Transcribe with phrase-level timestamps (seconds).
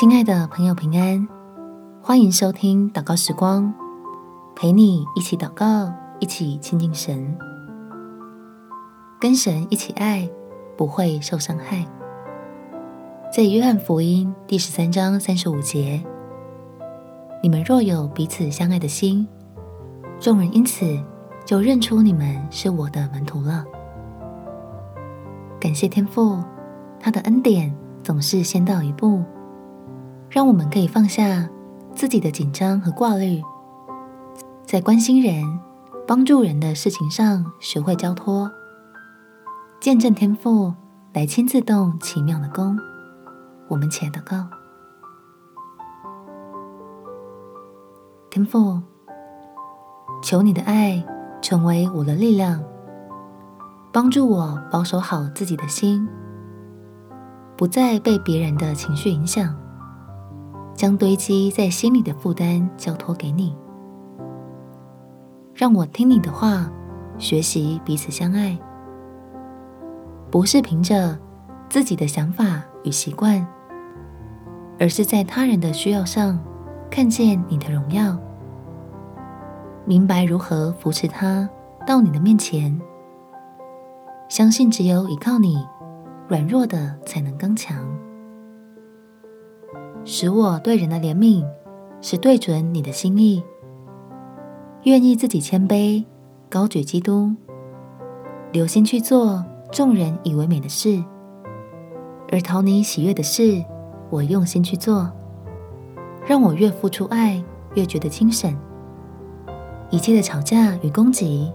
[0.00, 1.26] 亲爱的朋友，平安，
[2.00, 3.74] 欢迎收听祷告时光，
[4.54, 7.36] 陪你一起祷告，一起亲近神，
[9.18, 10.30] 跟神一起爱，
[10.76, 11.84] 不会受伤害。
[13.34, 16.00] 在约翰福音第十三章三十五节，
[17.42, 19.26] 你们若有彼此相爱的心，
[20.20, 20.96] 众人因此
[21.44, 23.64] 就认出你们是我的门徒了。
[25.58, 26.38] 感谢天父，
[27.00, 29.24] 他的恩典总是先到一步，
[30.30, 31.48] 让我们可以放下
[31.94, 33.42] 自己的紧张和挂虑，
[34.64, 35.42] 在关心人、
[36.06, 38.50] 帮助人的事情上学会交托，
[39.80, 40.72] 见证天赋
[41.14, 42.78] 来亲自动奇妙的工。
[43.68, 44.46] 我们且祷告，
[48.30, 48.80] 天父，
[50.22, 51.04] 求你的爱
[51.40, 52.62] 成为我的力量，
[53.90, 56.06] 帮助我保守好自己的心，
[57.56, 59.54] 不再被别人的情绪影响，
[60.78, 63.52] 将堆积在心里的负担交托给你，
[65.52, 66.70] 让我听你的话，
[67.18, 68.56] 学习彼此相爱，
[70.30, 71.18] 不是凭着
[71.68, 73.44] 自己的想法与习惯。
[74.78, 76.38] 而是在他人的需要上
[76.88, 78.16] 看见你的荣耀，
[79.84, 81.50] 明白如何扶持他
[81.84, 82.80] 到你的面前，
[84.28, 85.66] 相信只有依靠你，
[86.28, 87.84] 软弱的才能刚强，
[90.10, 91.46] 使我对人的怜悯
[92.00, 93.44] 是对准你的心意，
[94.84, 96.02] 愿意自己谦卑，
[96.48, 97.34] 高举基督，
[98.50, 101.04] 留心去做众人以为美的事，
[102.32, 103.62] 而讨你喜悦的事。
[104.08, 105.12] 我用心去做，
[106.26, 108.56] 让我越付出爱，越觉得精神。
[109.90, 111.52] 一切的吵架与攻击，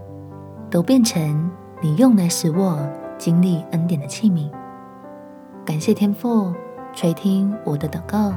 [0.70, 1.50] 都变成
[1.82, 2.88] 你用来使我
[3.18, 4.48] 经历恩典的器皿。
[5.66, 6.54] 感谢天父
[6.96, 8.34] 垂听我的祷告，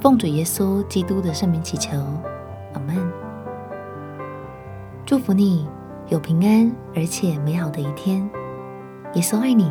[0.00, 1.98] 奉主耶稣基督的圣名祈求，
[2.72, 2.96] 阿门。
[5.04, 5.68] 祝福你
[6.08, 8.28] 有平安而且美好的一天。
[9.14, 9.70] 耶稣爱你，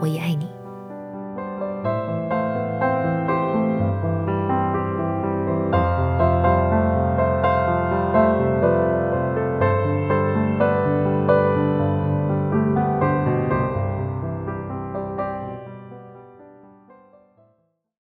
[0.00, 0.53] 我也爱你。